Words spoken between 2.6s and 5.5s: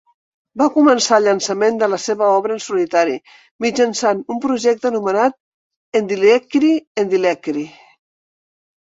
solitari mitjançant un projecte anomenat